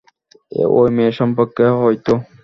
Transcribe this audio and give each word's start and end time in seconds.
ঐ 0.73 0.83
মেয়ের 0.95 1.15
সম্পর্কে, 1.19 1.63
হয়তো? 1.79 2.13